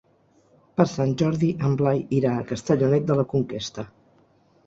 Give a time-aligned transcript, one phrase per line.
[0.79, 3.85] Per Sant Jordi en Blai irà a Castellonet de la Conquesta.